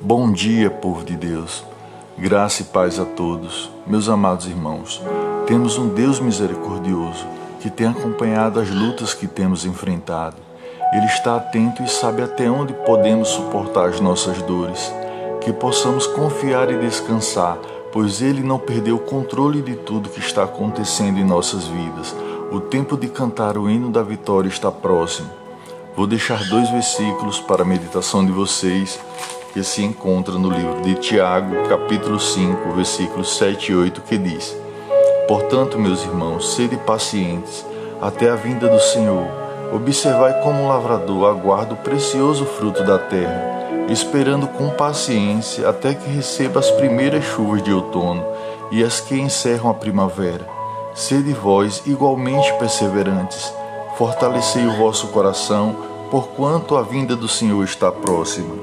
[0.00, 1.64] Bom dia, povo de Deus.
[2.16, 3.68] Graça e paz a todos.
[3.84, 5.02] Meus amados irmãos,
[5.44, 7.26] temos um Deus misericordioso
[7.60, 10.36] que tem acompanhado as lutas que temos enfrentado.
[10.92, 14.94] Ele está atento e sabe até onde podemos suportar as nossas dores.
[15.40, 17.58] Que possamos confiar e descansar,
[17.92, 22.14] pois Ele não perdeu o controle de tudo que está acontecendo em nossas vidas.
[22.52, 25.28] O tempo de cantar o hino da vitória está próximo.
[25.96, 29.00] Vou deixar dois versículos para a meditação de vocês
[29.52, 34.56] que se encontra no livro de Tiago, capítulo 5, versículos 7 e 8, que diz:
[35.26, 37.64] Portanto, meus irmãos, sede pacientes
[38.00, 39.26] até a vinda do Senhor.
[39.72, 46.08] Observai como um lavrador aguarda o precioso fruto da terra, esperando com paciência até que
[46.08, 48.24] receba as primeiras chuvas de outono
[48.70, 50.48] e as que encerram a primavera.
[50.94, 53.52] Sede vós igualmente perseverantes,
[53.96, 55.76] fortalecei o vosso coração,
[56.10, 58.56] porquanto a vinda do Senhor está próxima.